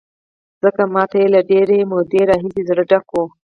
[0.63, 3.15] ځکه ما ته یې له ډېرې مودې راهیسې زړه ډک و.